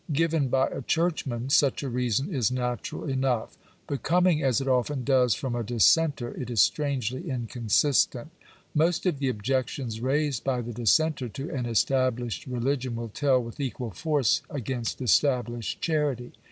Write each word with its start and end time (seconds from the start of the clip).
Given 0.11 0.47
by 0.47 0.65
a 0.69 0.81
churchman 0.81 1.51
such 1.51 1.83
a 1.83 1.87
reason 1.89 2.33
is 2.33 2.51
natural 2.51 3.07
enough; 3.07 3.55
but 3.85 4.01
coming, 4.01 4.41
as 4.41 4.59
it 4.59 4.67
often 4.67 5.03
does, 5.03 5.35
from 5.35 5.55
a 5.55 5.61
dissenter, 5.61 6.29
it 6.29 6.49
is 6.49 6.59
strangely 6.59 7.21
incon 7.25 7.67
sistent 7.69 8.29
Most 8.73 9.05
of 9.05 9.19
the 9.19 9.29
objections 9.29 10.01
raised 10.01 10.43
by 10.43 10.61
the 10.61 10.73
dissenter 10.73 11.29
to 11.29 11.51
an 11.51 11.67
established 11.67 12.47
religion 12.47 12.95
will 12.95 13.09
tell 13.09 13.43
with 13.43 13.59
equal 13.59 13.91
force 13.91 14.41
against 14.49 15.01
established 15.01 15.81
charity. 15.81 16.31